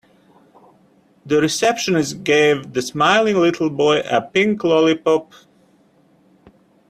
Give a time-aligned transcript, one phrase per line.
[1.27, 5.31] The receptionist gave the smiling little boy a pink lollipop.